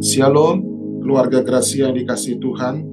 [0.00, 0.64] Shalom,
[1.04, 2.88] keluarga Gracia yang dikasih Tuhan.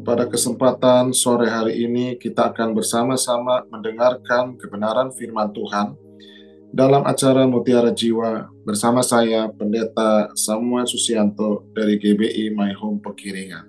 [0.00, 5.92] Pada kesempatan sore hari ini kita akan bersama-sama mendengarkan kebenaran firman Tuhan
[6.72, 13.68] dalam acara Mutiara Jiwa bersama saya Pendeta Samuel Susianto dari GBI My Home Pekiringan.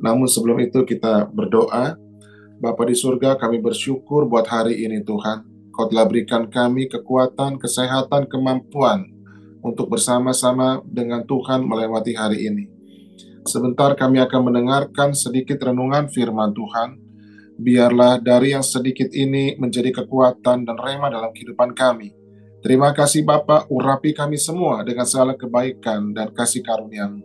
[0.00, 1.92] Namun sebelum itu kita berdoa.
[2.56, 5.44] Bapa di surga kami bersyukur buat hari ini Tuhan.
[5.76, 9.19] Kau telah berikan kami kekuatan, kesehatan, kemampuan
[9.60, 12.64] untuk bersama-sama dengan Tuhan melewati hari ini.
[13.44, 17.00] Sebentar kami akan mendengarkan sedikit renungan firman Tuhan.
[17.60, 22.12] Biarlah dari yang sedikit ini menjadi kekuatan dan rema dalam kehidupan kami.
[22.60, 27.24] Terima kasih Bapa, urapi kami semua dengan segala kebaikan dan kasih karunia-Mu.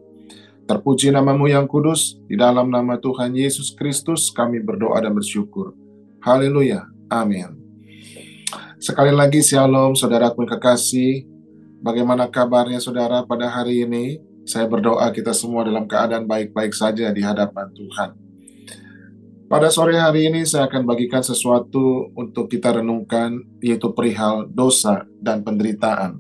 [0.66, 5.76] Terpuji namamu yang kudus, di dalam nama Tuhan Yesus Kristus kami berdoa dan bersyukur.
[6.24, 7.54] Haleluya, amin.
[8.80, 11.35] Sekali lagi shalom saudaraku yang kekasih,
[11.86, 14.18] Bagaimana kabarnya saudara pada hari ini?
[14.42, 18.10] Saya berdoa kita semua dalam keadaan baik-baik saja di hadapan Tuhan.
[19.46, 25.46] Pada sore hari ini saya akan bagikan sesuatu untuk kita renungkan, yaitu perihal dosa dan
[25.46, 26.18] penderitaan.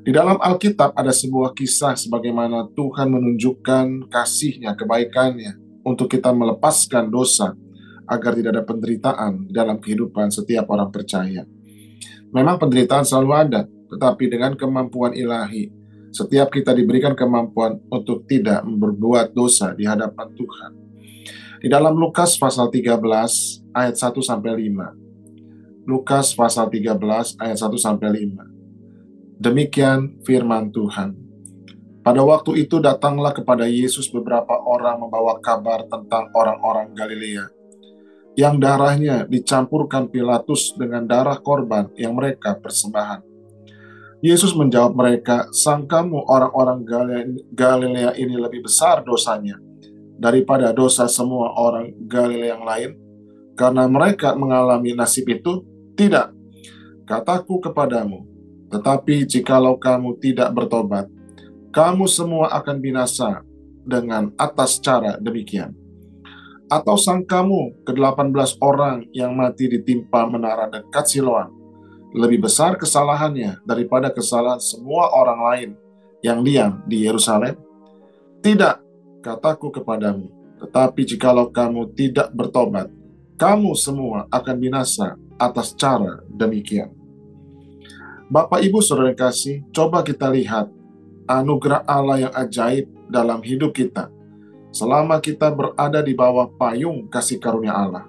[0.00, 7.52] Di dalam Alkitab ada sebuah kisah sebagaimana Tuhan menunjukkan kasihnya, kebaikannya untuk kita melepaskan dosa
[8.08, 11.44] agar tidak ada penderitaan dalam kehidupan setiap orang percaya.
[12.32, 15.68] Memang penderitaan selalu ada, tetapi dengan kemampuan ilahi,
[16.10, 20.72] setiap kita diberikan kemampuan untuk tidak berbuat dosa di hadapan Tuhan.
[21.60, 22.96] Di dalam Lukas pasal 13
[23.76, 25.86] ayat 1 sampai 5.
[25.86, 29.42] Lukas pasal 13 ayat 1 sampai 5.
[29.42, 31.14] Demikian firman Tuhan.
[32.00, 37.60] Pada waktu itu datanglah kepada Yesus beberapa orang membawa kabar tentang orang-orang Galilea
[38.40, 43.29] yang darahnya dicampurkan Pilatus dengan darah korban yang mereka persembahan.
[44.20, 46.84] Yesus menjawab mereka, Sangkamu orang-orang
[47.56, 49.56] Galilea ini lebih besar dosanya
[50.20, 52.90] daripada dosa semua orang Galilea yang lain?
[53.56, 55.64] Karena mereka mengalami nasib itu?
[55.96, 56.36] Tidak.
[57.08, 58.28] Kataku kepadamu,
[58.68, 61.08] tetapi jikalau kamu tidak bertobat,
[61.72, 63.40] kamu semua akan binasa
[63.88, 65.72] dengan atas cara demikian.
[66.68, 71.59] Atau sangkamu ke-18 orang yang mati ditimpa menara dekat Siloam
[72.10, 75.70] lebih besar kesalahannya daripada kesalahan semua orang lain
[76.20, 77.54] yang diam di Yerusalem?
[78.40, 78.76] Tidak,
[79.22, 80.28] kataku kepadamu,
[80.58, 82.88] tetapi jikalau kamu tidak bertobat,
[83.38, 86.92] kamu semua akan binasa atas cara demikian.
[88.30, 90.70] Bapak Ibu Saudara kasih, coba kita lihat
[91.26, 94.10] anugerah Allah yang ajaib dalam hidup kita
[94.70, 98.06] selama kita berada di bawah payung kasih karunia Allah.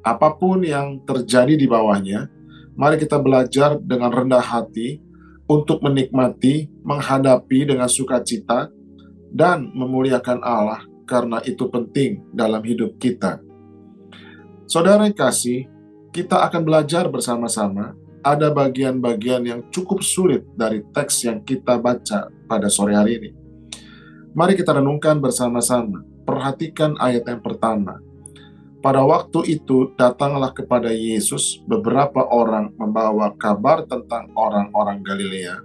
[0.00, 2.32] Apa pun yang terjadi di bawahnya,
[2.80, 5.04] Mari kita belajar dengan rendah hati
[5.44, 8.72] untuk menikmati, menghadapi dengan sukacita,
[9.28, 13.44] dan memuliakan Allah karena itu penting dalam hidup kita.
[14.64, 15.68] Saudara yang kasih,
[16.08, 17.92] kita akan belajar bersama-sama
[18.24, 23.30] ada bagian-bagian yang cukup sulit dari teks yang kita baca pada sore hari ini.
[24.32, 26.00] Mari kita renungkan bersama-sama.
[26.24, 28.00] Perhatikan ayat yang pertama.
[28.80, 35.60] Pada waktu itu datanglah kepada Yesus beberapa orang membawa kabar tentang orang-orang Galilea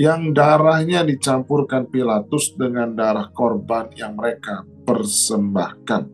[0.00, 6.08] yang darahnya dicampurkan Pilatus dengan darah korban yang mereka persembahkan.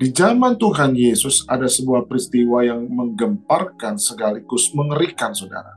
[0.00, 5.76] Di zaman Tuhan Yesus ada sebuah peristiwa yang menggemparkan sekaligus mengerikan saudara.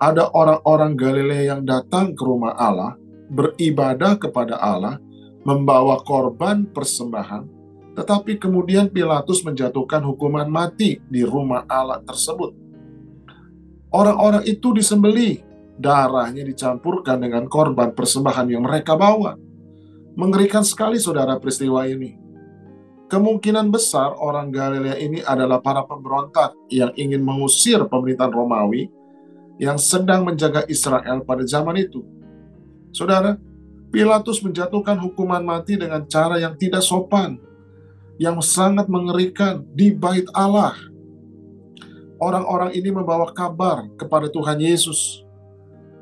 [0.00, 2.96] Ada orang-orang Galilea yang datang ke rumah Allah,
[3.28, 4.96] beribadah kepada Allah,
[5.44, 7.61] membawa korban persembahan,
[7.92, 12.56] tetapi kemudian Pilatus menjatuhkan hukuman mati di rumah Allah tersebut.
[13.92, 15.44] Orang-orang itu disembeli,
[15.76, 19.36] darahnya dicampurkan dengan korban persembahan yang mereka bawa.
[20.16, 22.16] Mengerikan sekali saudara peristiwa ini.
[23.12, 28.88] Kemungkinan besar orang Galilea ini adalah para pemberontak yang ingin mengusir pemerintahan Romawi
[29.60, 32.00] yang sedang menjaga Israel pada zaman itu.
[32.88, 33.36] Saudara,
[33.92, 37.36] Pilatus menjatuhkan hukuman mati dengan cara yang tidak sopan
[38.20, 40.76] yang sangat mengerikan di bait Allah.
[42.22, 45.26] Orang-orang ini membawa kabar kepada Tuhan Yesus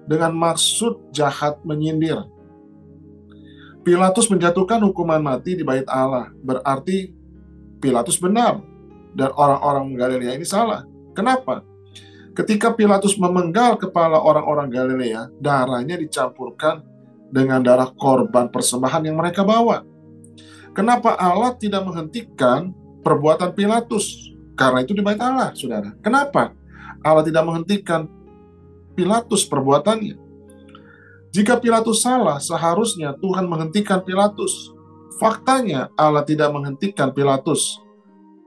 [0.04, 2.20] dengan maksud jahat menyindir.
[3.80, 7.16] Pilatus menjatuhkan hukuman mati di bait Allah, berarti
[7.80, 8.60] Pilatus benar
[9.16, 10.84] dan orang-orang Galilea ini salah.
[11.16, 11.64] Kenapa?
[12.36, 16.84] Ketika Pilatus memenggal kepala orang-orang Galilea, darahnya dicampurkan
[17.30, 19.82] dengan darah korban persembahan yang mereka bawa.
[20.70, 22.70] Kenapa Allah tidak menghentikan
[23.02, 24.30] perbuatan Pilatus?
[24.54, 25.90] Karena itu di Allah, saudara.
[26.04, 26.54] Kenapa
[27.00, 28.06] Allah tidak menghentikan
[28.94, 30.20] Pilatus perbuatannya?
[31.30, 34.74] Jika Pilatus salah, seharusnya Tuhan menghentikan Pilatus.
[35.22, 37.78] Faktanya Allah tidak menghentikan Pilatus.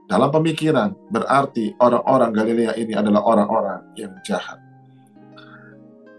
[0.04, 4.60] Dalam pemikiran, berarti orang-orang Galilea ini adalah orang-orang yang jahat.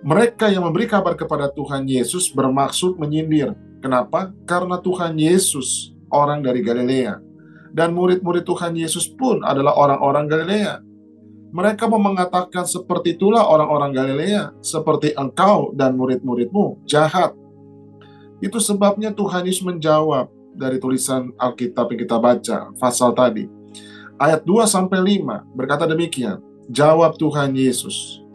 [0.06, 3.54] Mereka yang memberi kabar kepada Tuhan Yesus bermaksud menyindir.
[3.82, 4.34] Kenapa?
[4.50, 7.20] Karena Tuhan Yesus orang dari Galilea.
[7.76, 10.80] Dan murid-murid Tuhan Yesus pun adalah orang-orang Galilea.
[11.52, 17.36] Mereka mau mengatakan seperti itulah orang-orang Galilea, seperti engkau dan murid-muridmu jahat.
[18.40, 23.66] Itu sebabnya Tuhan Yesus menjawab dari tulisan Alkitab yang kita baca, pasal tadi
[24.20, 26.40] ayat 2 sampai 5 berkata demikian.
[26.66, 28.26] Jawab Tuhan Yesus.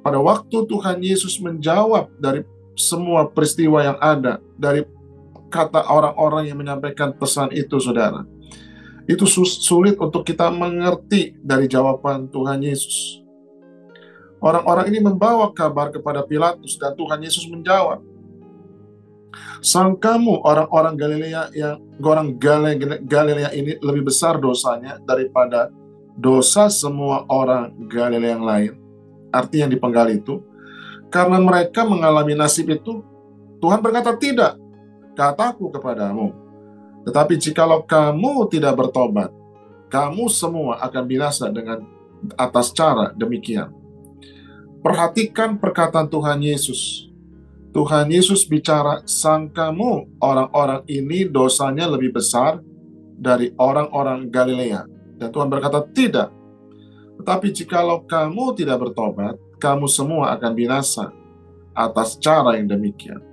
[0.00, 2.42] Pada waktu Tuhan Yesus menjawab dari
[2.74, 4.88] semua peristiwa yang ada dari
[5.52, 8.24] kata orang-orang yang menyampaikan pesan itu, Saudara.
[9.04, 13.20] Itu sulit untuk kita mengerti dari jawaban Tuhan Yesus.
[14.40, 18.00] Orang-orang ini membawa kabar kepada Pilatus dan Tuhan Yesus menjawab,
[19.62, 22.34] Sang kamu orang-orang Galilea yang orang
[23.06, 25.70] Galilea ini lebih besar dosanya daripada
[26.18, 28.72] dosa semua orang Galilea yang lain.
[29.32, 30.42] Arti yang dipenggal itu
[31.08, 33.00] karena mereka mengalami nasib itu
[33.62, 34.58] Tuhan berkata tidak
[35.14, 36.32] kataku kepadamu
[37.02, 39.30] tetapi jikalau kamu tidak bertobat
[39.92, 41.84] kamu semua akan binasa dengan
[42.38, 43.72] atas cara demikian
[44.80, 47.12] perhatikan perkataan Tuhan Yesus
[47.72, 52.60] Tuhan Yesus bicara, sang kamu orang-orang ini dosanya lebih besar
[53.16, 54.84] dari orang-orang Galilea.
[55.16, 56.28] Dan Tuhan berkata, tidak.
[57.16, 61.16] Tetapi jikalau kamu tidak bertobat, kamu semua akan binasa
[61.72, 63.24] atas cara yang demikian.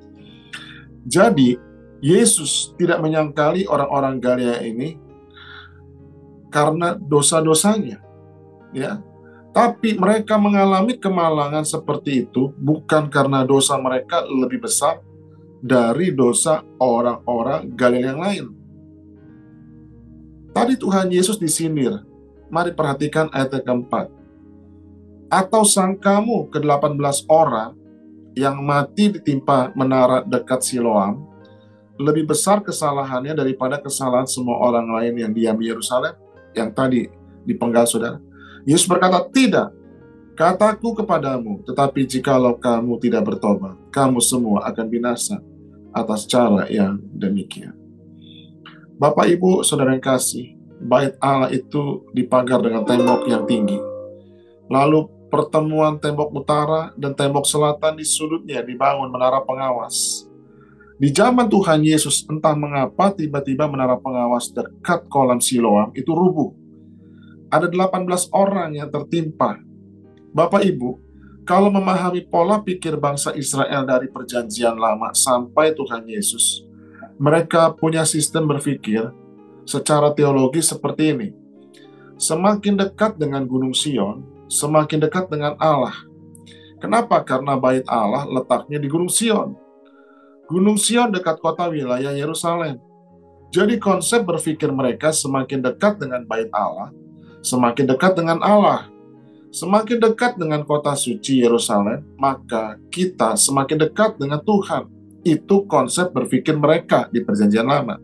[1.03, 1.59] Jadi,
[1.99, 4.95] Yesus tidak menyangkali orang-orang Galilea ini
[6.47, 7.99] karena dosa-dosanya.
[8.71, 9.01] Ya,
[9.51, 15.03] tapi mereka mengalami kemalangan seperti itu bukan karena dosa mereka lebih besar
[15.59, 18.45] dari dosa orang-orang Galilea yang lain.
[20.55, 22.05] Tadi Tuhan Yesus disindir.
[22.49, 24.09] Mari perhatikan ayat keempat.
[25.29, 27.77] Atau sang kamu ke-18 orang
[28.33, 31.28] yang mati ditimpa menara dekat Siloam
[31.99, 36.15] lebih besar kesalahannya daripada kesalahan semua orang lain yang diam di Yerusalem
[36.55, 37.11] yang tadi
[37.43, 38.23] dipenggal saudara.
[38.63, 39.75] Yesus berkata, tidak.
[40.39, 45.35] Kataku kepadamu, tetapi jikalau kamu tidak bertobat, kamu semua akan binasa
[45.91, 47.75] atas cara yang demikian.
[48.95, 53.75] Bapak, Ibu, Saudara yang kasih, bait Allah itu dipagar dengan tembok yang tinggi.
[54.71, 60.28] Lalu pertemuan tembok utara dan tembok selatan di sudutnya dibangun menara pengawas.
[60.99, 66.51] Di zaman Tuhan Yesus, entah mengapa tiba-tiba menara pengawas dekat kolam Siloam itu rubuh
[67.49, 69.57] ada 18 orang yang tertimpa.
[70.29, 71.01] Bapak Ibu,
[71.43, 76.61] kalau memahami pola pikir bangsa Israel dari perjanjian lama sampai Tuhan Yesus,
[77.17, 79.09] mereka punya sistem berpikir
[79.65, 81.29] secara teologi seperti ini.
[82.21, 85.95] Semakin dekat dengan Gunung Sion, semakin dekat dengan Allah.
[86.77, 87.25] Kenapa?
[87.25, 89.68] Karena bait Allah letaknya di Gunung Sion.
[90.49, 92.81] Gunung Sion dekat kota wilayah Yerusalem.
[93.53, 96.89] Jadi konsep berpikir mereka semakin dekat dengan bait Allah,
[97.45, 98.89] semakin dekat dengan Allah,
[99.53, 104.89] semakin dekat dengan kota suci Yerusalem, maka kita semakin dekat dengan Tuhan.
[105.21, 108.01] Itu konsep berpikir mereka di Perjanjian Lama.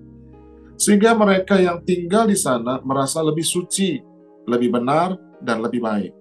[0.78, 4.02] Sehingga mereka yang tinggal di sana merasa lebih suci,
[4.46, 6.14] lebih benar, dan lebih baik.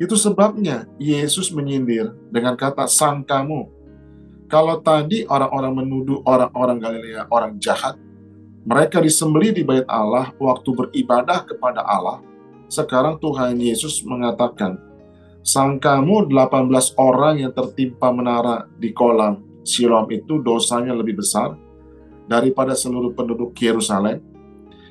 [0.00, 3.79] Itu sebabnya Yesus menyindir dengan kata sang kamu.
[4.50, 7.94] Kalau tadi orang-orang menuduh orang-orang Galilea orang jahat,
[8.66, 12.18] mereka disembeli di bait Allah waktu beribadah kepada Allah.
[12.66, 14.74] Sekarang Tuhan Yesus mengatakan,
[15.40, 16.66] Sang kamu 18
[17.00, 21.54] orang yang tertimpa menara di kolam Siloam itu dosanya lebih besar
[22.26, 24.18] daripada seluruh penduduk Yerusalem.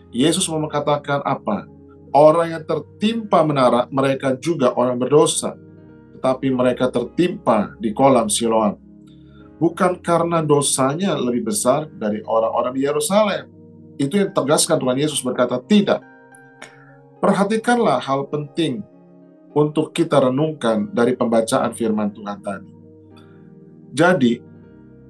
[0.10, 1.70] Yesus mau mengatakan apa?
[2.10, 5.54] Orang yang tertimpa menara, mereka juga orang berdosa.
[6.18, 8.88] Tetapi mereka tertimpa di kolam Siloam.
[9.60, 13.51] Bukan karena dosanya lebih besar dari orang-orang di Yerusalem
[14.00, 16.00] itu yang tegaskan Tuhan Yesus berkata, tidak.
[17.20, 18.80] Perhatikanlah hal penting
[19.51, 22.72] untuk kita renungkan dari pembacaan firman Tuhan tadi.
[23.92, 24.34] Jadi,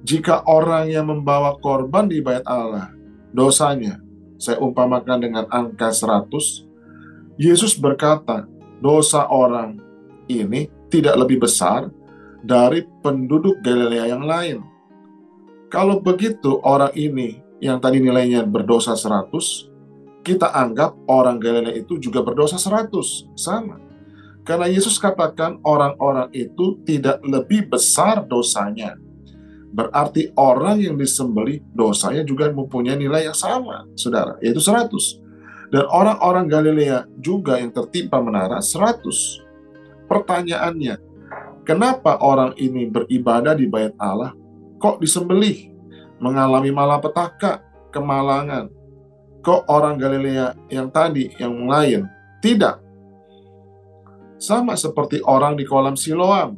[0.02, 2.90] jika orang yang membawa korban di bait Allah,
[3.30, 4.02] dosanya,
[4.40, 6.66] saya umpamakan dengan angka 100,
[7.38, 8.50] Yesus berkata,
[8.82, 9.78] dosa orang
[10.26, 11.92] ini tidak lebih besar
[12.44, 14.58] dari penduduk Galilea yang lain.
[15.70, 19.70] Kalau begitu, orang ini yang tadi nilainya berdosa 100,
[20.26, 23.30] kita anggap orang Galilea itu juga berdosa 100.
[23.38, 23.78] Sama.
[24.42, 28.96] Karena Yesus katakan orang-orang itu tidak lebih besar dosanya.
[29.70, 35.22] Berarti orang yang disembeli dosanya juga mempunyai nilai yang sama, saudara, yaitu 100.
[35.70, 40.10] Dan orang-orang Galilea juga yang tertimpa menara 100.
[40.10, 41.09] Pertanyaannya,
[41.64, 44.34] kenapa orang ini beribadah di bait Allah
[44.80, 45.70] kok disembelih,
[46.18, 47.60] mengalami malapetaka,
[47.92, 48.72] kemalangan?
[49.40, 52.04] Kok orang Galilea yang tadi, yang lain,
[52.44, 52.80] tidak
[54.40, 56.56] sama seperti orang di kolam Siloam.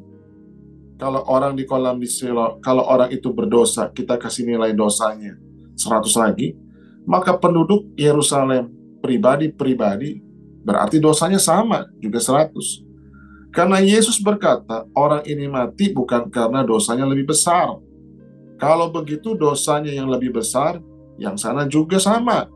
[0.99, 5.35] Kalau orang di kolam di Siloam, kalau orang itu berdosa, kita kasih nilai dosanya
[5.75, 6.55] 100 lagi,
[7.03, 8.71] maka penduduk Yerusalem
[9.03, 10.23] pribadi-pribadi
[10.63, 12.82] berarti dosanya sama juga 100.
[13.53, 17.77] Karena Yesus berkata, orang ini mati bukan karena dosanya lebih besar.
[18.57, 20.81] Kalau begitu dosanya yang lebih besar,
[21.21, 22.49] yang sana juga sama.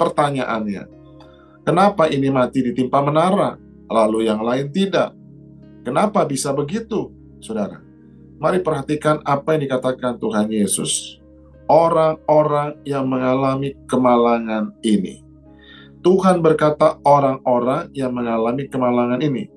[0.00, 0.88] Pertanyaannya,
[1.68, 3.68] kenapa ini mati ditimpa menara?
[3.88, 5.16] lalu yang lain tidak.
[5.82, 7.08] Kenapa bisa begitu,
[7.40, 7.80] saudara?
[8.38, 11.18] Mari perhatikan apa yang dikatakan Tuhan Yesus.
[11.68, 15.24] Orang-orang yang mengalami kemalangan ini.
[16.00, 19.50] Tuhan berkata orang-orang yang mengalami kemalangan ini.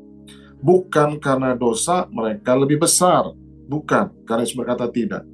[0.62, 3.34] Bukan karena dosa mereka lebih besar.
[3.66, 5.26] Bukan, karena Yesus berkata tidak.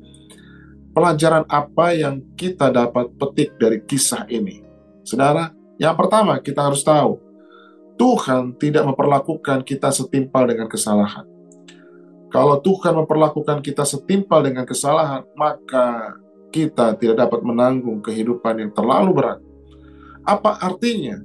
[0.95, 4.63] Pelajaran apa yang kita dapat petik dari kisah ini?
[5.03, 7.21] Saudara, yang pertama kita harus tahu,
[7.99, 11.25] Tuhan tidak memperlakukan kita setimpal dengan kesalahan.
[12.27, 16.17] Kalau Tuhan memperlakukan kita setimpal dengan kesalahan, maka
[16.49, 19.39] kita tidak dapat menanggung kehidupan yang terlalu berat.
[20.25, 21.21] Apa artinya?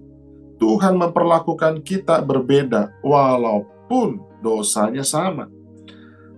[0.62, 3.72] Tuhan memperlakukan kita berbeda walaupun
[4.42, 5.49] dosanya sama.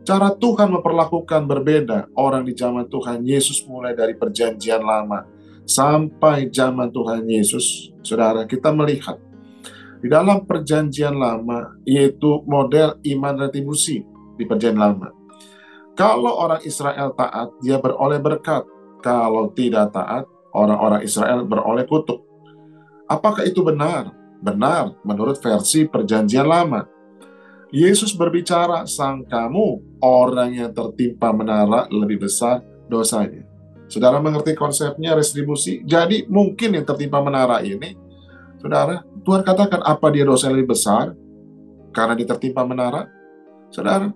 [0.05, 5.25] Cara Tuhan memperlakukan berbeda orang di zaman Tuhan Yesus mulai dari perjanjian lama
[5.65, 7.89] sampai zaman Tuhan Yesus.
[8.05, 9.17] Saudara, kita melihat
[10.05, 14.05] di dalam perjanjian lama, yaitu model iman retribusi
[14.37, 15.09] di perjanjian lama.
[15.97, 18.69] Kalau orang Israel taat, dia beroleh berkat.
[19.01, 22.21] Kalau tidak taat, orang-orang Israel beroleh kutuk.
[23.09, 24.13] Apakah itu benar?
[24.45, 26.85] Benar menurut versi perjanjian lama.
[27.75, 33.43] Yesus berbicara, sang kamu orang yang tertimpa menara lebih besar dosanya.
[33.91, 35.83] Saudara mengerti konsepnya retribusi?
[35.83, 38.05] Jadi mungkin yang tertimpa menara ini
[38.65, 41.13] Saudara, Tuhan katakan apa dia dosa lebih besar
[41.93, 43.05] karena ditertimpa menara?
[43.69, 44.09] Saudara,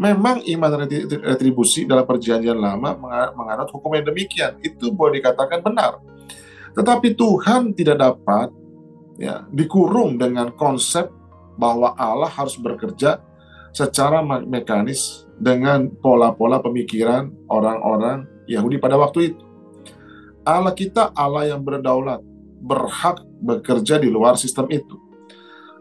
[0.00, 0.88] memang iman
[1.20, 2.96] retribusi dalam perjanjian lama
[3.36, 4.56] menganut hukum yang demikian.
[4.64, 6.00] Itu boleh dikatakan benar.
[6.72, 8.48] Tetapi Tuhan tidak dapat
[9.20, 11.12] ya dikurung dengan konsep
[11.54, 13.22] bahwa Allah harus bekerja
[13.74, 19.44] secara mekanis dengan pola-pola pemikiran orang-orang Yahudi pada waktu itu.
[20.44, 22.20] Allah kita Allah yang berdaulat,
[22.62, 25.00] berhak bekerja di luar sistem itu.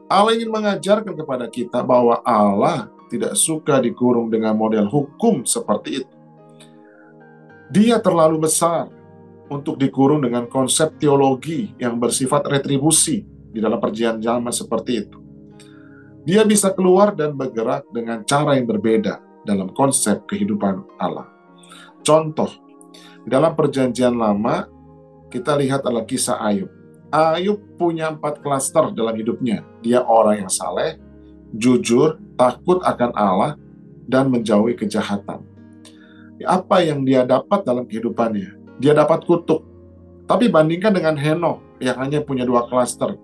[0.09, 6.15] Allah ingin mengajarkan kepada kita bahwa Allah tidak suka dikurung dengan model hukum seperti itu.
[7.69, 8.89] Dia terlalu besar
[9.49, 15.22] untuk dikurung dengan konsep teologi yang bersifat retribusi di dalam perjanjian lama seperti itu.
[16.23, 21.27] Dia bisa keluar dan bergerak dengan cara yang berbeda dalam konsep kehidupan Allah.
[21.99, 22.47] Contoh,
[23.23, 24.67] di dalam perjanjian lama,
[25.27, 26.71] kita lihat adalah kisah Ayub.
[27.11, 29.67] Ayub punya empat klaster dalam hidupnya.
[29.83, 30.95] Dia orang yang saleh,
[31.51, 33.59] jujur, takut akan Allah,
[34.07, 35.43] dan menjauhi kejahatan.
[36.43, 38.79] Apa yang dia dapat dalam kehidupannya?
[38.79, 39.63] Dia dapat kutuk.
[40.27, 43.15] Tapi bandingkan dengan Henok yang hanya punya dua klaster.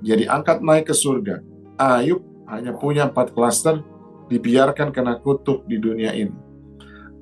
[0.00, 1.53] Dia diangkat naik ke surga.
[1.74, 3.82] Ayub hanya punya empat klaster,
[4.30, 6.34] dibiarkan kena kutuk di dunia ini.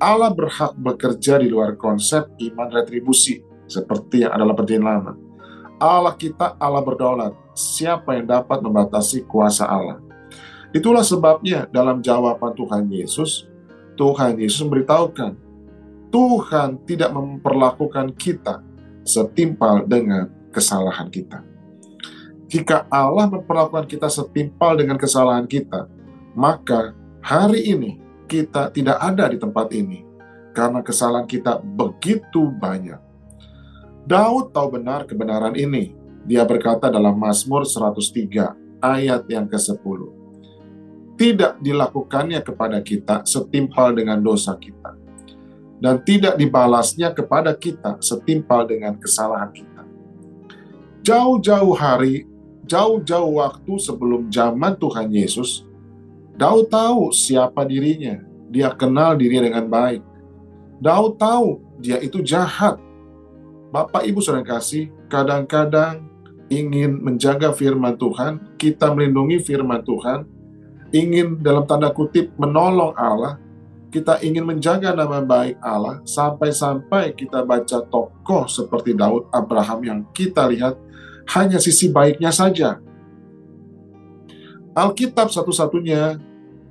[0.02, 3.38] Allah berhak bekerja di luar konsep iman retribusi
[3.70, 5.12] seperti yang adalah perjanjian lama.
[5.78, 7.32] Allah kita Allah berdaulat.
[7.52, 10.00] Siapa yang dapat membatasi kuasa Allah?
[10.72, 13.46] Itulah sebabnya dalam jawaban Tuhan Yesus,
[13.94, 15.36] Tuhan Yesus memberitahukan,
[16.08, 18.64] Tuhan tidak memperlakukan kita
[19.04, 21.51] setimpal dengan kesalahan kita.
[22.52, 25.88] Jika Allah memperlakukan kita setimpal dengan kesalahan kita,
[26.36, 26.92] maka
[27.24, 27.96] hari ini
[28.28, 30.04] kita tidak ada di tempat ini
[30.52, 33.00] karena kesalahan kita begitu banyak.
[34.04, 35.96] Daud tahu benar kebenaran ini.
[36.28, 40.00] Dia berkata dalam Mazmur 103 ayat yang ke-10.
[41.16, 44.92] Tidak dilakukannya kepada kita setimpal dengan dosa kita.
[45.82, 49.82] Dan tidak dibalasnya kepada kita setimpal dengan kesalahan kita.
[51.02, 52.31] Jauh-jauh hari,
[52.66, 55.66] jauh-jauh waktu sebelum zaman Tuhan Yesus,
[56.36, 58.22] Daud tahu siapa dirinya.
[58.52, 60.02] Dia kenal dirinya dengan baik.
[60.82, 62.78] Daud tahu dia itu jahat,
[63.72, 66.04] Bapak Ibu saudara kasih, kadang-kadang
[66.52, 70.28] ingin menjaga firman Tuhan, kita melindungi firman Tuhan,
[70.92, 73.40] ingin dalam tanda kutip menolong Allah,
[73.88, 80.44] kita ingin menjaga nama baik Allah, sampai-sampai kita baca tokoh seperti Daud, Abraham yang kita
[80.52, 80.76] lihat
[81.30, 82.82] hanya sisi baiknya saja.
[84.72, 86.16] Alkitab satu-satunya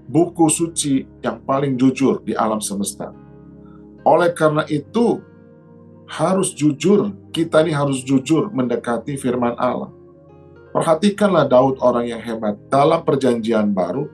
[0.10, 3.13] buku suci yang paling jujur di alam semesta.
[4.01, 5.22] Oleh karena itu,
[6.10, 9.93] harus jujur, kita ini harus jujur mendekati firman Allah.
[10.74, 12.58] Perhatikanlah Daud orang yang hebat.
[12.67, 14.10] Dalam perjanjian baru,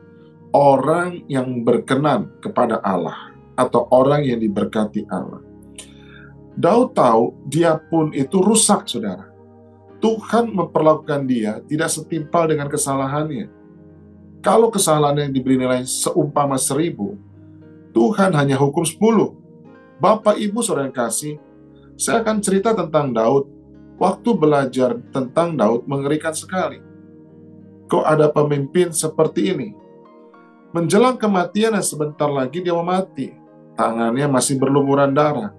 [0.52, 5.42] orang yang berkenan kepada Allah atau orang yang diberkati Allah.
[6.58, 9.27] Daud tahu dia pun itu rusak, saudara.
[9.98, 13.50] Tuhan memperlakukan dia tidak setimpal dengan kesalahannya.
[14.46, 17.18] Kalau kesalahan yang diberi nilai seumpama seribu,
[17.92, 19.34] Tuhan hanya hukum sepuluh.
[19.98, 21.42] Bapak Ibu saudara yang kasih,
[21.98, 23.50] saya akan cerita tentang Daud.
[23.98, 26.78] Waktu belajar tentang Daud mengerikan sekali.
[27.90, 29.74] Kok ada pemimpin seperti ini?
[30.70, 33.34] Menjelang kematian dan sebentar lagi dia mau mati.
[33.74, 35.50] Tangannya masih berlumuran darah.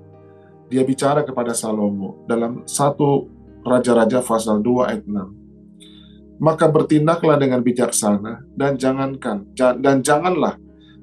[0.71, 3.27] Dia bicara kepada Salomo dalam satu
[3.69, 6.41] Raja-Raja pasal 2 ayat 6.
[6.41, 10.55] Maka bertindaklah dengan bijaksana dan jangankan dan janganlah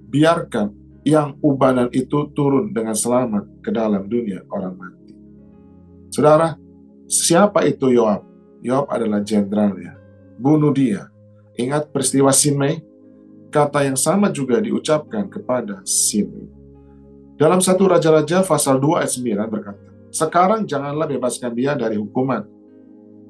[0.07, 0.71] biarkan
[1.05, 5.13] yang ubanan itu turun dengan selamat ke dalam dunia orang mati.
[6.09, 6.57] Saudara,
[7.05, 8.25] siapa itu Yoab?
[8.65, 9.93] Yoab adalah jenderal ya.
[10.41, 11.11] Bunuh dia.
[11.59, 12.81] Ingat peristiwa Simei?
[13.53, 16.49] Kata yang sama juga diucapkan kepada Simei.
[17.35, 22.47] Dalam satu Raja-Raja pasal 2 ayat 9 berkata, Sekarang janganlah bebaskan dia dari hukuman,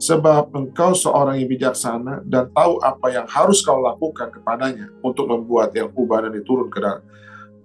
[0.05, 5.73] sebab engkau seorang yang bijaksana dan tahu apa yang harus kau lakukan kepadanya untuk membuat
[5.73, 7.01] yang ubah dan diturun ke dalam,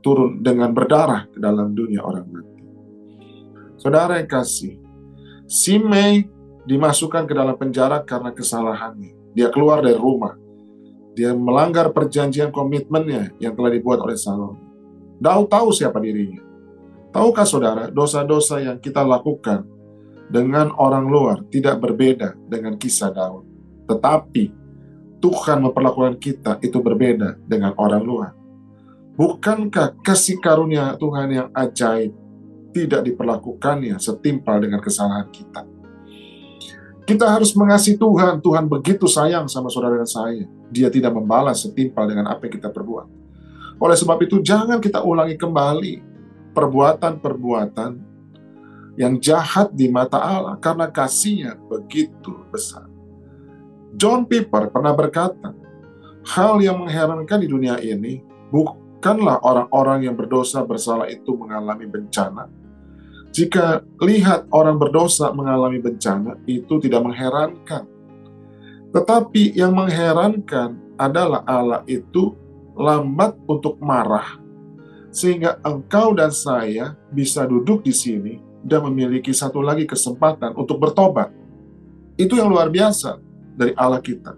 [0.00, 2.64] turun dengan berdarah ke dalam dunia orang mati.
[3.76, 4.80] Saudara yang kasih,
[5.44, 6.25] Simei
[6.64, 9.37] dimasukkan ke dalam penjara karena kesalahannya.
[9.37, 10.37] Dia keluar dari rumah.
[11.12, 14.56] Dia melanggar perjanjian komitmennya yang telah dibuat oleh Salomo.
[15.20, 16.40] Daud tahu siapa dirinya.
[17.11, 19.66] Tahukah saudara, dosa-dosa yang kita lakukan
[20.31, 23.45] dengan orang luar tidak berbeda dengan kisah Daud.
[23.90, 24.45] Tetapi
[25.21, 28.31] Tuhan memperlakukan kita itu berbeda dengan orang luar.
[29.19, 32.14] Bukankah kasih karunia Tuhan yang ajaib
[32.71, 35.66] tidak diperlakukannya setimpal dengan kesalahan kita.
[37.05, 38.38] Kita harus mengasihi Tuhan.
[38.38, 40.47] Tuhan begitu sayang sama saudara dan saya.
[40.71, 43.07] Dia tidak membalas setimpal dengan apa yang kita perbuat.
[43.83, 45.93] Oleh sebab itu, jangan kita ulangi kembali
[46.55, 47.90] perbuatan-perbuatan
[49.00, 52.84] yang jahat di mata Allah karena kasihnya begitu besar.
[53.96, 55.56] John Piper pernah berkata,
[56.36, 58.20] hal yang mengherankan di dunia ini
[58.52, 62.52] bukanlah orang-orang yang berdosa bersalah itu mengalami bencana,
[63.30, 67.86] jika lihat orang berdosa mengalami bencana, itu tidak mengherankan.
[68.90, 72.34] Tetapi yang mengherankan adalah Allah itu
[72.74, 74.36] lambat untuk marah,
[75.14, 81.35] sehingga engkau dan saya bisa duduk di sini memiliki satu lagi kesempatan untuk bertobat.
[82.14, 83.18] Itu yang luar biasa
[83.59, 84.37] dari Allah kita.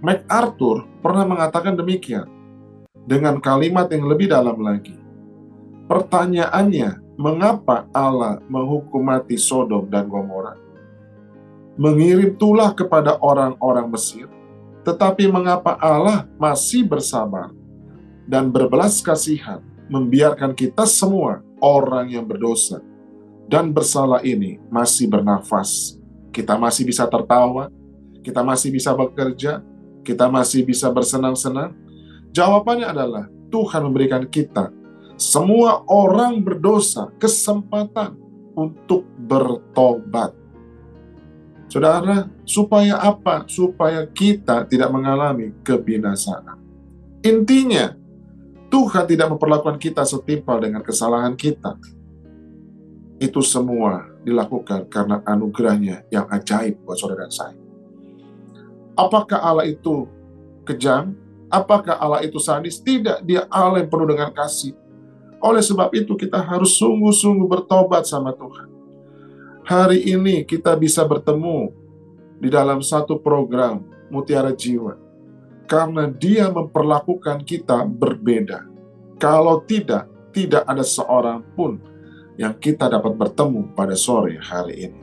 [0.00, 2.28] MacArthur pernah mengatakan demikian
[3.04, 4.94] dengan kalimat yang lebih dalam lagi.
[5.90, 10.54] Pertanyaannya, mengapa Allah menghukum mati Sodom dan Gomora?
[11.80, 14.28] Mengirim tulah kepada orang-orang Mesir,
[14.86, 17.50] tetapi mengapa Allah masih bersabar
[18.28, 22.78] dan berbelas kasihan membiarkan kita semua orang yang berdosa
[23.50, 25.98] dan bersalah ini masih bernafas.
[26.30, 27.66] Kita masih bisa tertawa,
[28.22, 29.58] kita masih bisa bekerja,
[30.06, 31.74] kita masih bisa bersenang-senang.
[32.30, 34.70] Jawabannya adalah Tuhan memberikan kita
[35.20, 38.16] semua orang berdosa kesempatan
[38.56, 40.32] untuk bertobat.
[41.68, 43.44] Saudara, supaya apa?
[43.44, 46.56] Supaya kita tidak mengalami kebinasaan.
[47.20, 47.92] Intinya,
[48.72, 51.76] Tuhan tidak memperlakukan kita setimpal dengan kesalahan kita.
[53.20, 57.58] Itu semua dilakukan karena anugerahnya yang ajaib buat saudara dan saya.
[58.96, 60.08] Apakah Allah itu
[60.64, 61.12] kejam?
[61.52, 62.80] Apakah Allah itu sadis?
[62.80, 64.72] Tidak, dia Allah yang penuh dengan kasih.
[65.40, 68.68] Oleh sebab itu kita harus sungguh-sungguh bertobat sama Tuhan.
[69.68, 71.72] Hari ini kita bisa bertemu
[72.40, 74.96] di dalam satu program Mutiara Jiwa.
[75.68, 78.66] Karena dia memperlakukan kita berbeda.
[79.20, 81.89] Kalau tidak, tidak ada seorang pun
[82.40, 85.02] yang kita dapat bertemu pada sore hari ini.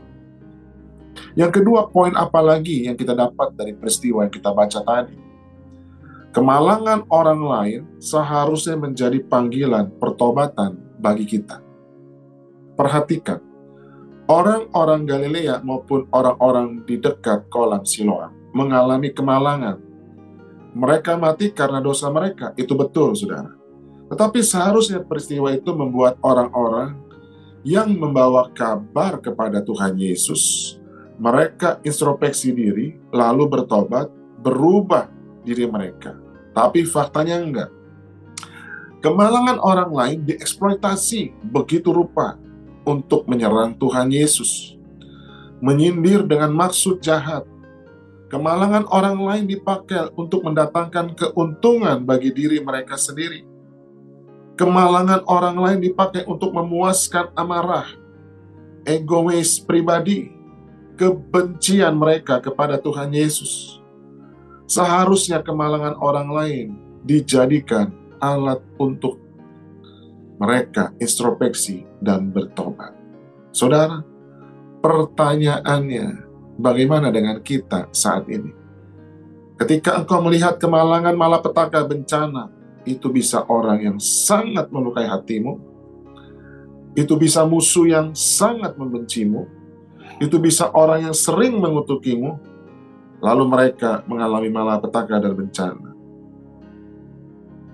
[1.37, 5.13] Yang kedua, poin apa lagi yang kita dapat dari peristiwa yang kita baca tadi?
[6.33, 11.61] Kemalangan orang lain seharusnya menjadi panggilan pertobatan bagi kita.
[12.73, 13.41] Perhatikan,
[14.27, 19.79] Orang-orang Galilea maupun orang-orang di dekat kolam Siloam mengalami kemalangan.
[20.75, 23.55] Mereka mati karena dosa mereka, itu betul, saudara.
[24.11, 27.06] Tetapi seharusnya peristiwa itu membuat orang-orang
[27.67, 30.75] yang membawa kabar kepada Tuhan Yesus,
[31.19, 34.07] mereka introspeksi diri, lalu bertobat,
[34.39, 35.11] berubah
[35.43, 36.15] diri mereka.
[36.55, 37.69] Tapi faktanya enggak.
[39.03, 42.39] Kemalangan orang lain dieksploitasi begitu rupa
[42.87, 44.79] untuk menyerang Tuhan Yesus,
[45.59, 47.43] menyindir dengan maksud jahat.
[48.31, 53.46] Kemalangan orang lain dipakai untuk mendatangkan keuntungan bagi diri mereka sendiri.
[54.57, 57.85] Kemalangan orang lain dipakai untuk memuaskan amarah,
[58.89, 60.33] egois pribadi,
[60.97, 63.77] kebencian mereka kepada Tuhan Yesus.
[64.65, 66.67] Seharusnya kemalangan orang lain
[67.05, 69.21] dijadikan alat untuk
[70.41, 72.97] mereka introspeksi dan bertobat.
[73.53, 74.01] Saudara,
[74.81, 76.05] pertanyaannya,
[76.57, 78.53] bagaimana dengan kita saat ini?
[79.57, 82.56] Ketika engkau melihat kemalangan malapetaka bencana,
[82.87, 85.59] itu bisa orang yang sangat melukai hatimu,
[86.95, 89.45] itu bisa musuh yang sangat membencimu,
[90.23, 92.39] itu bisa orang yang sering mengutukimu,
[93.19, 95.91] lalu mereka mengalami malapetaka dan bencana.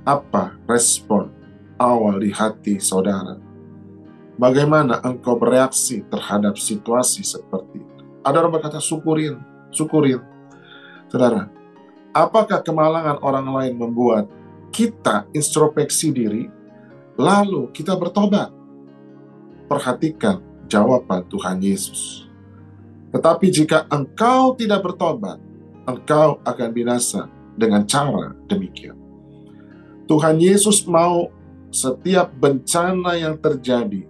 [0.04, 1.32] Apa respon
[1.80, 3.40] awal di hati saudara.
[4.34, 8.02] Bagaimana engkau bereaksi terhadap situasi seperti itu?
[8.26, 9.38] Ada orang berkata, syukurin,
[9.70, 10.26] syukurin.
[11.08, 11.54] Saudara,
[12.12, 14.26] apakah kemalangan orang lain membuat
[14.74, 16.50] kita introspeksi diri,
[17.14, 18.50] lalu kita bertobat?
[19.70, 22.26] Perhatikan jawaban Tuhan Yesus.
[23.14, 25.38] Tetapi jika engkau tidak bertobat,
[25.86, 28.98] engkau akan binasa dengan cara demikian.
[30.10, 31.30] Tuhan Yesus mau
[31.70, 34.10] setiap bencana yang terjadi,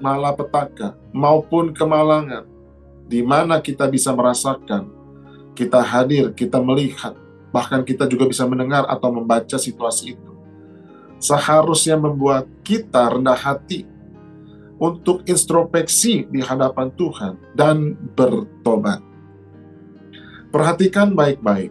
[0.00, 2.48] malapetaka maupun kemalangan,
[3.04, 4.88] di mana kita bisa merasakan,
[5.52, 7.12] kita hadir, kita melihat,
[7.52, 10.32] bahkan kita juga bisa mendengar atau membaca situasi itu.
[11.22, 13.86] Seharusnya membuat kita rendah hati
[14.82, 18.98] untuk introspeksi di hadapan Tuhan dan bertobat.
[20.50, 21.70] Perhatikan baik-baik.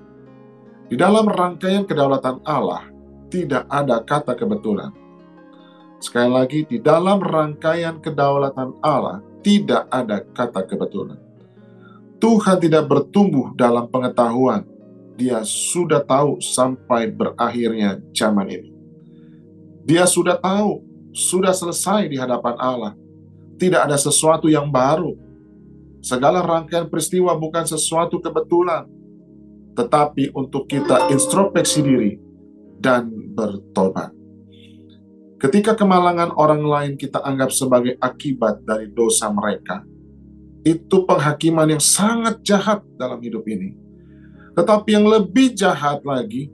[0.88, 2.88] Di dalam rangkaian kedaulatan Allah,
[3.28, 4.96] tidak ada kata kebetulan.
[6.00, 11.20] Sekali lagi, di dalam rangkaian kedaulatan Allah tidak ada kata kebetulan.
[12.22, 14.65] Tuhan tidak bertumbuh dalam pengetahuan.
[15.22, 18.74] Dia sudah tahu sampai berakhirnya zaman ini.
[19.86, 20.82] Dia sudah tahu,
[21.14, 22.98] sudah selesai di hadapan Allah.
[23.62, 25.14] Tidak ada sesuatu yang baru.
[26.02, 28.90] Segala rangkaian peristiwa bukan sesuatu kebetulan,
[29.78, 32.18] tetapi untuk kita introspeksi diri
[32.82, 34.10] dan bertobat.
[35.38, 39.86] Ketika kemalangan orang lain kita anggap sebagai akibat dari dosa mereka,
[40.66, 43.91] itu penghakiman yang sangat jahat dalam hidup ini.
[44.52, 46.52] Tetapi yang lebih jahat lagi,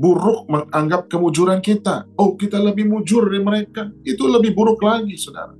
[0.00, 2.08] buruk menganggap kemujuran kita.
[2.16, 3.92] Oh, kita lebih mujur dari mereka.
[4.00, 5.52] Itu lebih buruk lagi, saudara.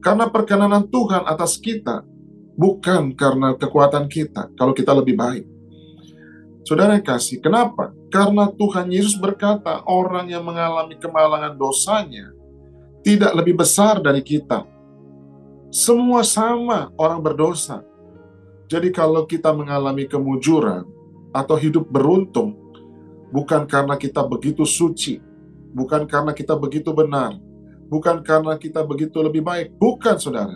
[0.00, 2.06] Karena perkenanan Tuhan atas kita,
[2.54, 5.44] bukan karena kekuatan kita, kalau kita lebih baik.
[6.64, 7.90] Saudara kasih, kenapa?
[8.12, 12.30] Karena Tuhan Yesus berkata, orang yang mengalami kemalangan dosanya
[13.02, 14.64] tidak lebih besar dari kita.
[15.72, 17.82] Semua sama orang berdosa.
[18.70, 20.86] Jadi kalau kita mengalami kemujuran
[21.34, 22.54] atau hidup beruntung,
[23.34, 25.18] bukan karena kita begitu suci,
[25.74, 27.34] bukan karena kita begitu benar,
[27.90, 30.54] bukan karena kita begitu lebih baik, bukan saudara.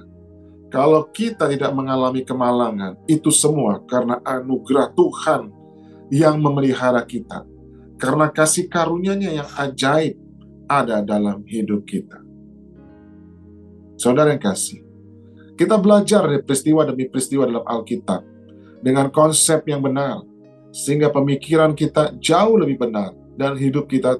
[0.70, 5.50] Kalau kita tidak mengalami kemalangan, itu semua karena anugerah Tuhan
[6.14, 7.42] yang memelihara kita.
[7.98, 10.18] Karena kasih karunia-Nya yang ajaib
[10.70, 12.22] ada dalam hidup kita.
[13.98, 14.82] Saudara yang kasih,
[15.54, 18.22] kita belajar dari peristiwa demi peristiwa dalam Alkitab
[18.82, 20.22] dengan konsep yang benar,
[20.74, 24.18] sehingga pemikiran kita jauh lebih benar dan hidup kita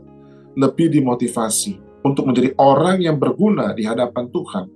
[0.54, 4.66] lebih dimotivasi untuk menjadi orang yang berguna di hadapan Tuhan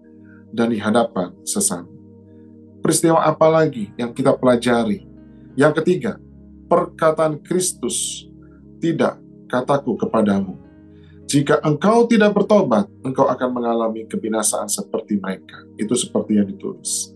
[0.50, 1.88] dan di hadapan sesama.
[2.82, 5.06] Peristiwa apa lagi yang kita pelajari?
[5.58, 6.12] Yang ketiga,
[6.70, 8.26] perkataan Kristus,
[8.78, 9.18] tidak
[9.50, 10.67] kataku kepadamu.
[11.28, 15.60] Jika engkau tidak bertobat, engkau akan mengalami kebinasaan seperti mereka.
[15.76, 17.12] Itu seperti yang ditulis.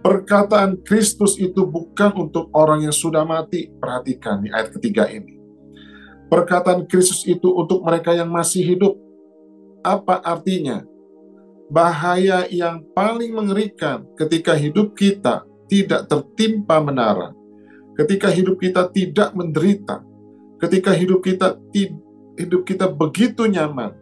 [0.00, 3.68] Perkataan Kristus itu bukan untuk orang yang sudah mati.
[3.76, 5.36] Perhatikan di ayat ketiga ini.
[6.32, 8.96] Perkataan Kristus itu untuk mereka yang masih hidup.
[9.84, 10.82] Apa artinya?
[11.68, 17.36] Bahaya yang paling mengerikan ketika hidup kita tidak tertimpa menara
[17.96, 20.00] ketika hidup kita tidak menderita,
[20.60, 21.58] ketika hidup kita
[22.38, 23.92] hidup kita begitu nyaman,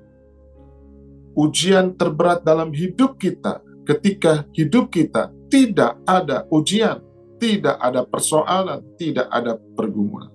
[1.34, 7.02] ujian terberat dalam hidup kita ketika hidup kita tidak ada ujian,
[7.42, 10.30] tidak ada persoalan, tidak ada pergumulan.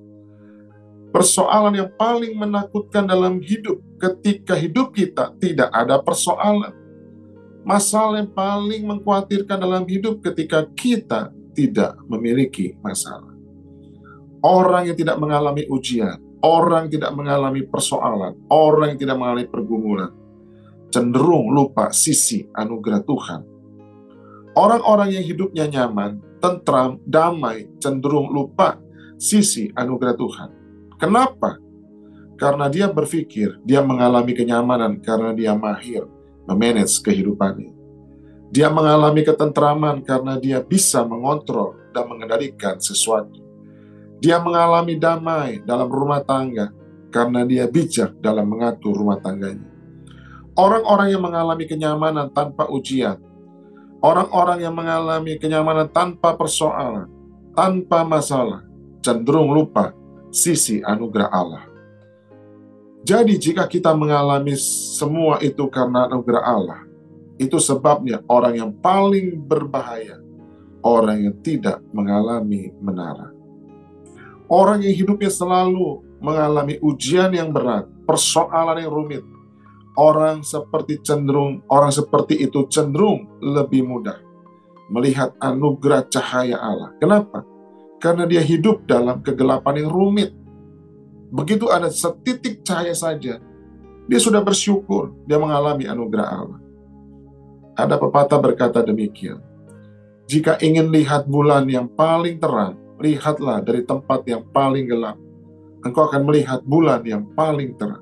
[1.15, 6.75] Persoalan yang paling menakutkan dalam hidup ketika hidup kita tidak ada persoalan.
[7.63, 13.31] Masalah yang paling mengkhawatirkan dalam hidup ketika kita tidak memiliki masalah.
[14.43, 20.11] Orang yang tidak mengalami ujian, orang tidak mengalami persoalan, orang yang tidak mengalami pergumulan,
[20.89, 23.41] cenderung lupa sisi anugerah Tuhan.
[24.55, 28.79] Orang-orang yang hidupnya nyaman, tentram, damai, cenderung lupa
[29.19, 30.49] sisi anugerah Tuhan.
[30.95, 31.59] Kenapa?
[32.35, 36.07] Karena dia berpikir dia mengalami kenyamanan karena dia mahir
[36.47, 37.71] memanage kehidupannya.
[38.51, 43.44] Dia mengalami ketentraman karena dia bisa mengontrol dan mengendalikan sesuatu.
[44.25, 46.73] Dia mengalami damai dalam rumah tangga
[47.13, 49.69] karena dia bijak dalam mengatur rumah tangganya.
[50.57, 53.21] Orang-orang yang mengalami kenyamanan tanpa ujian,
[54.01, 57.05] orang-orang yang mengalami kenyamanan tanpa persoalan,
[57.53, 58.65] tanpa masalah,
[59.05, 59.93] cenderung lupa
[60.33, 61.65] sisi anugerah Allah.
[63.05, 66.81] Jadi jika kita mengalami semua itu karena anugerah Allah,
[67.37, 70.17] itu sebabnya orang yang paling berbahaya,
[70.81, 73.34] orang yang tidak mengalami menara.
[74.45, 79.25] Orang yang hidupnya selalu mengalami ujian yang berat, persoalan yang rumit,
[79.95, 84.19] orang seperti cenderung orang seperti itu cenderung lebih mudah
[84.91, 86.93] melihat anugerah cahaya Allah.
[87.01, 87.41] Kenapa?
[87.97, 90.29] Karena dia hidup dalam kegelapan yang rumit.
[91.33, 93.41] Begitu ada setitik cahaya saja,
[94.05, 96.59] dia sudah bersyukur, dia mengalami anugerah Allah.
[97.75, 99.41] Ada pepatah berkata demikian,
[100.29, 105.17] jika ingin lihat bulan yang paling terang, lihatlah dari tempat yang paling gelap.
[105.85, 108.01] Engkau akan melihat bulan yang paling terang.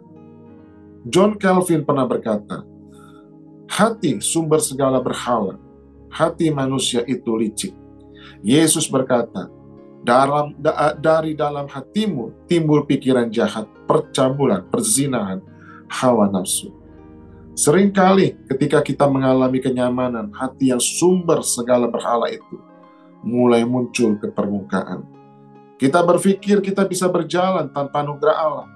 [1.04, 2.64] John Calvin pernah berkata,
[3.68, 5.60] hati sumber segala berhala,
[6.08, 7.76] hati manusia itu licik.
[8.40, 9.52] Yesus berkata,
[10.04, 15.44] dalam da, dari dalam hatimu timbul pikiran jahat, percabulan, perzinahan,
[15.92, 16.72] hawa nafsu.
[17.54, 22.73] Seringkali ketika kita mengalami kenyamanan, hati yang sumber segala berhala itu
[23.24, 25.08] mulai muncul ke permukaan.
[25.80, 28.68] Kita berpikir kita bisa berjalan tanpa anugerah Allah.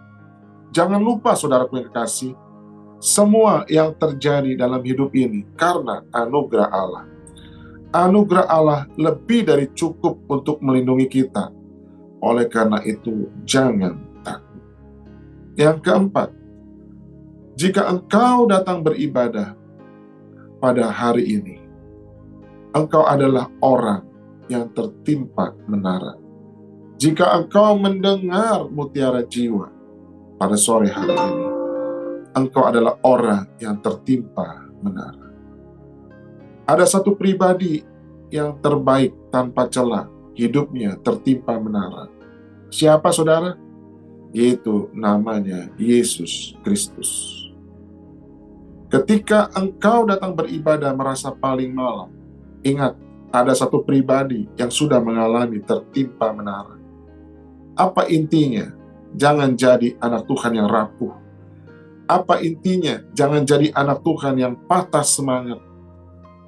[0.74, 2.36] Jangan lupa saudara yang kekasih,
[3.00, 7.18] semua yang terjadi dalam hidup ini karena anugerah Allah
[7.96, 11.52] anugerah Allah lebih dari cukup untuk melindungi kita.
[12.20, 14.62] Oleh karena itu, jangan takut.
[15.56, 16.30] Yang keempat,
[17.58, 19.54] jika engkau datang beribadah
[20.58, 21.58] pada hari ini,
[22.74, 24.02] engkau adalah orang
[24.48, 26.16] yang tertimpa menara.
[26.98, 29.70] Jika engkau mendengar mutiara jiwa
[30.42, 31.46] pada sore hari ini,
[32.34, 35.30] engkau adalah orang yang tertimpa menara.
[36.68, 37.86] Ada satu pribadi
[38.34, 42.12] yang terbaik tanpa celah, hidupnya tertimpa menara.
[42.68, 43.56] Siapa saudara?
[44.36, 47.40] Yaitu namanya Yesus Kristus.
[48.92, 52.12] Ketika engkau datang beribadah merasa paling malam,
[52.64, 52.96] ingat
[53.34, 56.80] ada satu pribadi yang sudah mengalami tertimpa menara.
[57.78, 58.74] Apa intinya?
[59.16, 61.14] Jangan jadi anak Tuhan yang rapuh.
[62.08, 63.04] Apa intinya?
[63.12, 65.60] Jangan jadi anak Tuhan yang patah semangat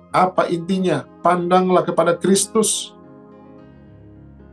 [0.09, 1.05] apa intinya?
[1.21, 2.97] Pandanglah kepada Kristus.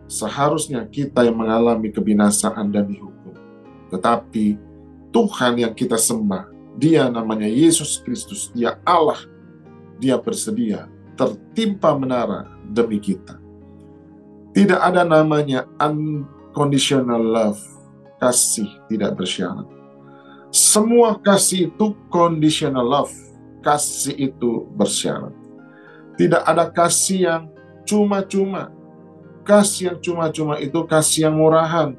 [0.07, 3.35] Seharusnya kita yang mengalami kebinasaan dan dihukum.
[3.91, 4.61] Tetapi
[5.11, 9.19] Tuhan yang kita sembah, dia namanya Yesus Kristus, dia Allah.
[9.97, 13.41] Dia bersedia tertimpa menara demi kita.
[14.57, 17.61] Tidak ada namanya unconditional love,
[18.21, 19.69] kasih tidak bersyarat.
[20.49, 23.13] Semua kasih itu conditional love,
[23.61, 25.35] kasih itu bersyarat.
[26.17, 27.43] Tidak ada kasih yang
[27.85, 28.73] cuma-cuma.
[29.45, 31.93] Kasih yang cuma-cuma itu kasih yang murahan.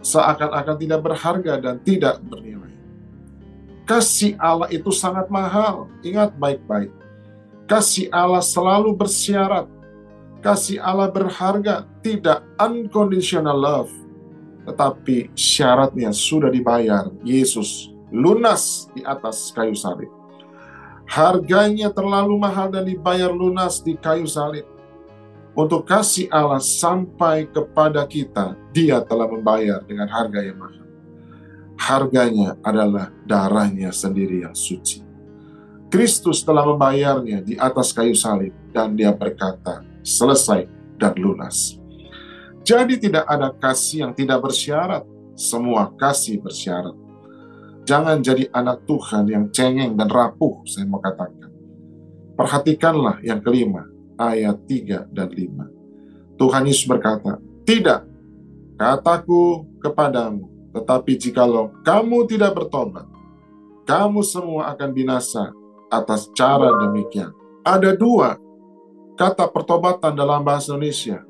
[0.00, 2.72] Seakan-akan tidak berharga dan tidak bernilai.
[3.84, 5.92] Kasih Allah itu sangat mahal.
[6.00, 7.01] Ingat baik-baik.
[7.72, 9.64] Kasih Allah selalu bersyarat.
[10.44, 11.88] Kasih Allah berharga.
[12.04, 13.88] Tidak unconditional love.
[14.68, 17.08] Tetapi syaratnya sudah dibayar.
[17.24, 20.12] Yesus lunas di atas kayu salib
[21.08, 24.68] Harganya terlalu mahal dan dibayar lunas di kayu salib.
[25.56, 30.84] Untuk kasih Allah sampai kepada kita, Dia telah membayar dengan harga yang mahal.
[31.80, 35.11] Harganya adalah darahnya sendiri yang suci.
[35.92, 40.64] Kristus telah membayarnya di atas kayu salib dan dia berkata, selesai
[40.96, 41.76] dan lunas.
[42.64, 45.04] Jadi tidak ada kasih yang tidak bersyarat,
[45.36, 46.96] semua kasih bersyarat.
[47.84, 51.52] Jangan jadi anak Tuhan yang cengeng dan rapuh, saya mau katakan.
[52.40, 53.84] Perhatikanlah yang kelima,
[54.16, 56.40] ayat 3 dan 5.
[56.40, 57.36] Tuhan Yesus berkata,
[57.68, 58.00] Tidak,
[58.80, 63.04] kataku kepadamu, tetapi jikalau kamu tidak bertobat,
[63.84, 65.52] kamu semua akan binasa
[65.92, 67.36] atas cara demikian.
[67.60, 68.40] Ada dua
[69.20, 71.20] kata pertobatan dalam bahasa Indonesia.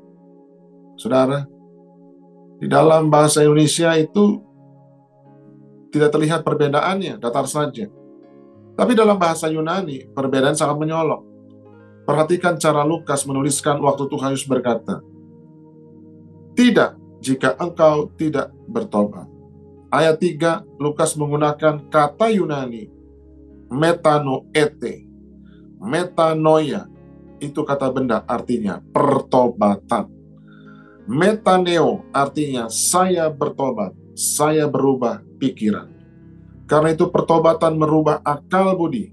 [0.95, 1.43] Saudara,
[2.63, 4.39] di dalam bahasa Indonesia itu
[5.91, 7.91] tidak terlihat perbedaannya, datar saja.
[8.73, 11.21] Tapi dalam bahasa Yunani, perbedaan sangat menyolok.
[12.09, 15.05] Perhatikan cara Lukas menuliskan waktu Tuhan Yesus berkata,
[16.57, 19.29] Tidak jika engkau tidak bertobat.
[19.93, 22.89] Ayat 3, Lukas menggunakan kata Yunani,
[23.73, 25.09] metanoete.
[25.81, 26.87] Metanoia,
[27.41, 30.07] itu kata benda artinya pertobatan.
[31.03, 35.91] Metaneo artinya saya bertobat, saya berubah pikiran.
[36.63, 39.11] Karena itu pertobatan merubah akal budi.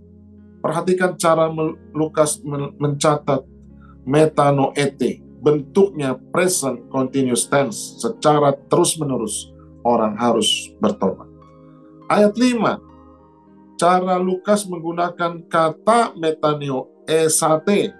[0.62, 1.50] Perhatikan cara
[1.90, 2.38] Lukas
[2.78, 3.42] mencatat
[4.06, 9.50] metanoete, bentuknya present continuous tense, secara terus-menerus
[9.82, 11.26] orang harus bertobat.
[12.06, 12.89] Ayat 5,
[13.80, 17.96] cara Lukas menggunakan kata metaneo esate.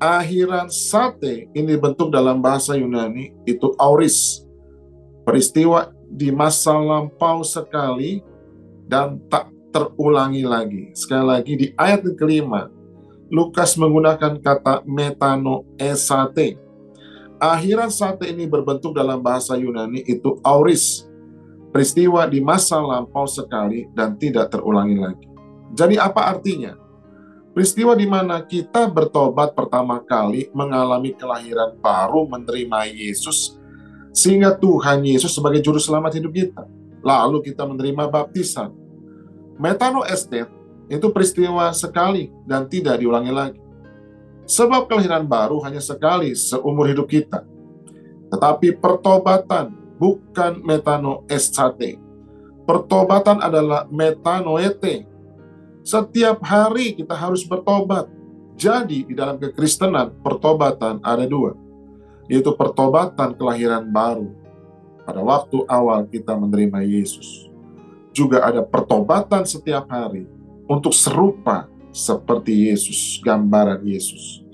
[0.00, 4.48] Akhiran sate ini bentuk dalam bahasa Yunani itu auris.
[5.28, 8.24] Peristiwa di masa lampau sekali
[8.88, 10.90] dan tak terulangi lagi.
[10.96, 12.72] Sekali lagi di ayat kelima,
[13.28, 16.56] Lukas menggunakan kata metano esate.
[17.38, 21.11] Akhiran sate ini berbentuk dalam bahasa Yunani itu auris.
[21.72, 25.26] Peristiwa di masa lampau sekali dan tidak terulangi lagi.
[25.72, 26.76] Jadi apa artinya?
[27.56, 33.56] Peristiwa di mana kita bertobat pertama kali mengalami kelahiran baru menerima Yesus
[34.12, 36.64] sehingga Tuhan Yesus sebagai juru selamat hidup kita.
[37.00, 38.82] Lalu kita menerima baptisan
[39.60, 40.50] Metano estate
[40.90, 43.60] itu peristiwa sekali dan tidak diulangi lagi.
[44.48, 47.46] Sebab kelahiran baru hanya sekali seumur hidup kita.
[48.32, 49.70] Tetapi pertobatan
[50.02, 51.94] bukan metano estate.
[52.66, 55.06] Pertobatan adalah metanoete.
[55.86, 58.10] Setiap hari kita harus bertobat.
[58.58, 61.54] Jadi di dalam kekristenan pertobatan ada dua.
[62.26, 64.34] Yaitu pertobatan kelahiran baru.
[65.06, 67.50] Pada waktu awal kita menerima Yesus
[68.14, 70.26] juga ada pertobatan setiap hari
[70.70, 74.46] untuk serupa seperti Yesus, gambaran Yesus.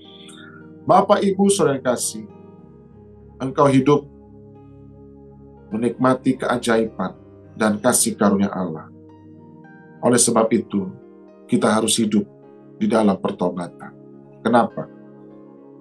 [0.89, 2.25] Bapak, Ibu, Saudara kasih,
[3.37, 4.09] engkau hidup
[5.73, 7.17] menikmati keajaiban
[7.59, 8.89] dan kasih karunia Allah.
[10.05, 10.89] Oleh sebab itu,
[11.51, 12.23] kita harus hidup
[12.79, 13.91] di dalam pertobatan.
[14.45, 14.87] Kenapa?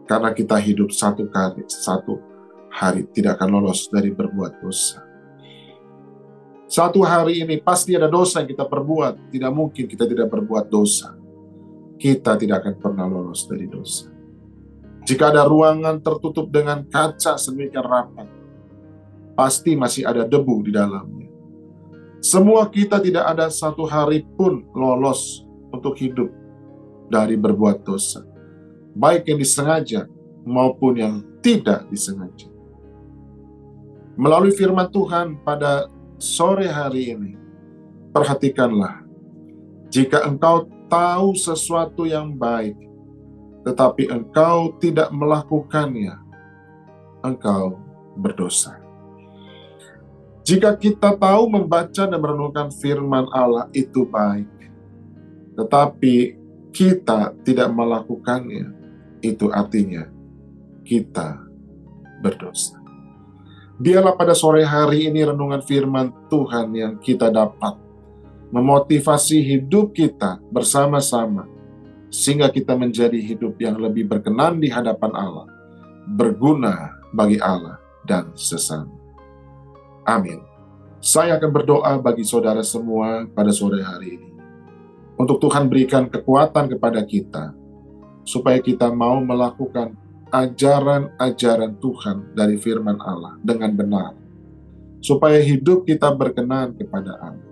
[0.09, 2.17] Karena kita hidup satu kali, satu
[2.71, 5.03] hari tidak akan lolos dari berbuat dosa.
[6.67, 9.31] Satu hari ini pasti ada dosa yang kita perbuat.
[9.31, 11.15] Tidak mungkin kita tidak berbuat dosa.
[11.95, 14.11] Kita tidak akan pernah lolos dari dosa.
[15.07, 18.27] Jika ada ruangan tertutup dengan kaca sedemikian rapat,
[19.37, 21.29] pasti masih ada debu di dalamnya.
[22.17, 26.33] Semua kita tidak ada satu hari pun lolos untuk hidup
[27.13, 28.25] dari berbuat dosa.
[28.97, 30.09] Baik yang disengaja
[30.41, 32.49] maupun yang tidak disengaja.
[34.17, 35.85] Melalui firman Tuhan pada
[36.17, 37.37] sore hari ini,
[38.09, 39.05] perhatikanlah,
[39.93, 42.73] jika engkau tahu sesuatu yang baik,
[43.61, 46.17] tetapi engkau tidak melakukannya,
[47.21, 47.77] engkau
[48.17, 48.76] berdosa.
[50.47, 54.47] Jika kita tahu membaca dan merenungkan firman Allah itu baik,
[55.59, 56.39] tetapi
[56.71, 58.71] kita tidak melakukannya,
[59.19, 60.07] itu artinya
[60.87, 61.43] kita
[62.23, 62.79] berdosa.
[63.75, 67.75] Biarlah pada sore hari ini renungan firman Tuhan yang kita dapat
[68.47, 71.43] memotivasi hidup kita bersama-sama
[72.07, 75.51] sehingga kita menjadi hidup yang lebih berkenan di hadapan Allah,
[76.07, 79.06] berguna bagi Allah dan sesama.
[80.07, 80.39] Amin.
[81.03, 84.31] Saya akan berdoa bagi saudara semua pada sore hari ini.
[85.19, 87.51] Untuk Tuhan berikan kekuatan kepada kita,
[88.23, 89.99] supaya kita mau melakukan
[90.31, 94.11] ajaran-ajaran Tuhan dari firman Allah dengan benar,
[95.03, 97.47] supaya hidup kita berkenan kepada Allah.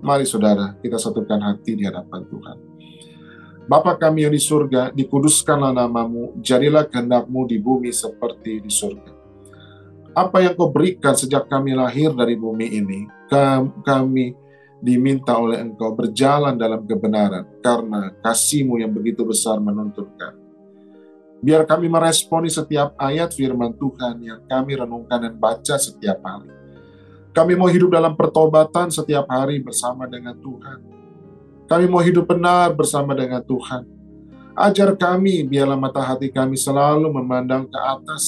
[0.00, 2.56] Mari saudara, kita satukan hati di hadapan Tuhan.
[3.68, 9.19] Bapa kami yang di surga, dikuduskanlah namamu, jadilah kehendakmu di bumi seperti di surga.
[10.10, 13.06] Apa yang kau berikan sejak kami lahir dari bumi ini,
[13.86, 14.34] kami
[14.82, 20.40] diminta oleh engkau berjalan dalam kebenaran, karena kasihmu yang begitu besar menuntut kami.
[21.40, 26.52] Biar kami meresponi setiap ayat firman Tuhan yang kami renungkan dan baca setiap hari.
[27.30, 30.78] Kami mau hidup dalam pertobatan setiap hari bersama dengan Tuhan.
[31.70, 33.86] Kami mau hidup benar bersama dengan Tuhan.
[34.58, 38.24] Ajar kami, biarlah mata hati kami selalu memandang ke atas.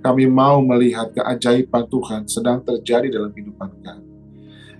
[0.00, 4.08] Kami mau melihat keajaiban Tuhan sedang terjadi dalam kehidupan kami.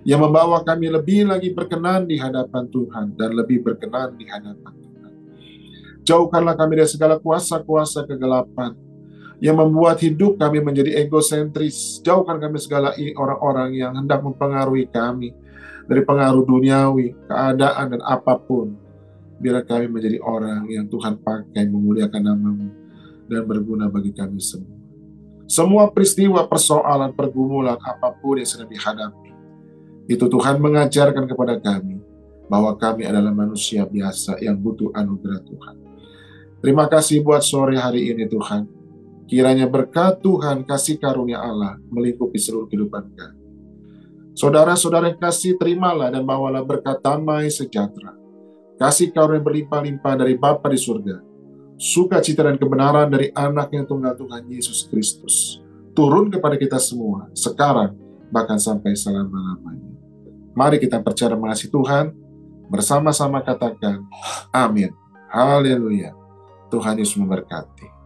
[0.01, 5.13] Yang membawa kami lebih lagi berkenan di hadapan Tuhan dan lebih berkenan di hadapan Tuhan.
[6.01, 8.73] Jauhkanlah kami dari segala kuasa-kuasa kegelapan
[9.37, 12.01] yang membuat hidup kami menjadi egosentris.
[12.01, 15.37] Jauhkan kami segala orang-orang yang hendak mempengaruhi kami
[15.85, 18.73] dari pengaruh duniawi, keadaan, dan apa pun.
[19.37, 22.69] Biar kami menjadi orang yang Tuhan pakai memuliakan namamu
[23.29, 24.80] dan berguna bagi kami semua.
[25.51, 29.35] Semua peristiwa, persoalan, pergumulan, apa pun yang sedang dihadapi,
[30.07, 31.99] itu Tuhan mengajarkan kepada kami
[32.47, 35.75] bahwa kami adalah manusia biasa yang butuh anugerah Tuhan.
[36.63, 38.63] Terima kasih buat sore hari ini Tuhan.
[39.27, 43.39] Kiranya berkat Tuhan, kasih karunia Allah melingkupi seluruh kehidupan kami.
[44.31, 48.15] Saudara-saudara yang kasih, terimalah dan bawalah berkat damai sejahtera.
[48.79, 51.30] Kasih karunia berlimpah-limpah dari Bapa di surga
[51.81, 55.57] sukacita dan kebenaran dari anak yang tunggal Tuhan Yesus Kristus
[55.97, 57.97] turun kepada kita semua sekarang
[58.29, 59.89] bahkan sampai selama-lamanya.
[60.53, 62.13] Mari kita percaya mengasihi Tuhan
[62.69, 64.05] bersama-sama katakan
[64.53, 64.93] amin.
[65.33, 66.13] Haleluya.
[66.69, 68.00] Tuhan Yesus memberkati.